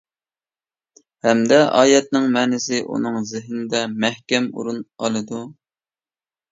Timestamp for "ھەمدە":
1.27-1.59